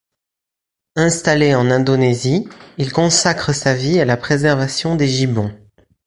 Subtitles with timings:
[0.95, 5.53] Installé en Indonésie, il consacre sa vie à la préservation des gibbons.